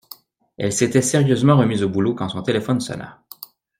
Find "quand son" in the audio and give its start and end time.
2.15-2.41